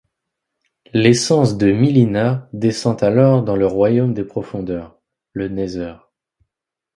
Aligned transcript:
L'essence 0.93 1.59
de 1.59 1.71
Mileena 1.71 2.49
descend 2.53 3.03
alors 3.03 3.43
dans 3.43 3.55
le 3.55 3.67
royaume 3.67 4.15
des 4.15 4.23
profondeurs, 4.23 4.97
le 5.33 5.47
Nether. 5.47 5.93